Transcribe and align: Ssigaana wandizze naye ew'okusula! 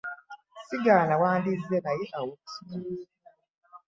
Ssigaana 0.61 1.13
wandizze 1.21 1.75
naye 1.85 2.03
ew'okusula! 2.17 3.05